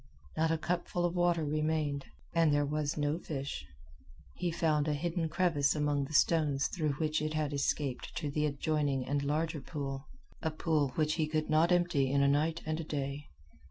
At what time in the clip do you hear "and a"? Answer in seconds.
12.65-12.83